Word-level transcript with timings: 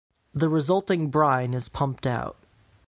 The 0.33 0.49
resulting 0.49 1.11
brine 1.11 1.53
is 1.53 1.69
pumped 1.69 2.07
out. 2.07 2.35